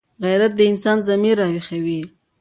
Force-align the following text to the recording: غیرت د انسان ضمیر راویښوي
غیرت 0.23 0.51
د 0.57 0.61
انسان 0.71 0.97
ضمیر 1.07 1.35
راویښوي 1.41 2.01